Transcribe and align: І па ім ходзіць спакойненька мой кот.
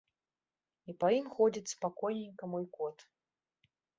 І 0.93 0.95
па 1.03 1.07
ім 1.17 1.27
ходзіць 1.35 1.71
спакойненька 1.73 2.49
мой 2.53 2.65
кот. 2.79 2.97